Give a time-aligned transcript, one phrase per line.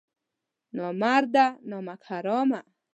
[0.77, 2.61] نامرده نمک حرامه!